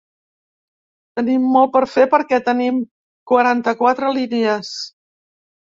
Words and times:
Tenim 1.19 1.45
molt 1.57 1.73
per 1.75 1.83
fer 1.91 2.07
perquè 2.15 2.41
tenim 2.49 2.81
quaranta-quatre 3.35 4.13
línies. 4.19 4.77